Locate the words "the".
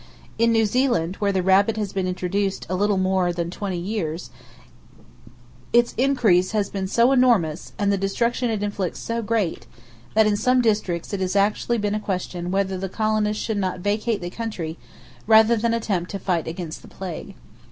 1.31-1.43, 7.91-7.99, 12.79-12.89, 14.21-14.31, 16.81-16.87